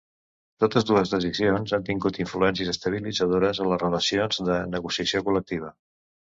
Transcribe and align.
Totes 0.61 0.85
dues 0.89 1.11
decisions 1.15 1.73
han 1.77 1.85
tingut 1.91 2.17
influències 2.25 2.73
estabilitzadores 2.73 3.61
a 3.61 3.69
les 3.75 3.83
relacions 3.87 4.43
de 4.51 4.59
negociació 4.75 5.27
col·lectiva. 5.31 5.75